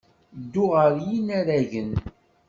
[0.41, 1.91] Ddu ɣer yinaragen.